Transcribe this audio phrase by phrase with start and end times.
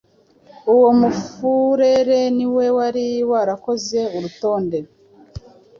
[0.73, 4.77] Uwo mufurere ni we wari warakoze urutonde